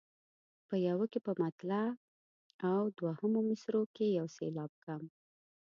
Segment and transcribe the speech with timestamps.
[0.67, 1.85] په یوه کې په مطلع
[2.71, 5.01] او دوهمو مصرعو کې یو سېلاب کم.